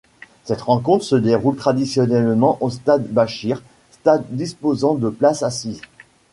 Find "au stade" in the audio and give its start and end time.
2.61-3.05